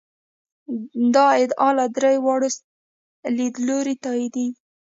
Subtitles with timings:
[1.13, 2.49] دا ادعا له درې واړو
[3.37, 4.53] لیدلورو تاییدېږي.